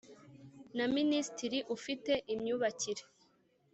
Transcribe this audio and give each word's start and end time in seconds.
Na 0.77 0.85
Minisitiri 0.95 1.59
Ufite 1.75 2.11
Imyubakire 2.33 3.03